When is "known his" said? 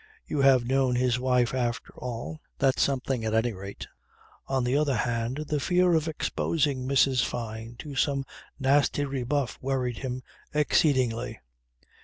0.65-1.19